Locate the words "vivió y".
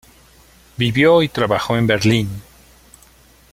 0.77-1.29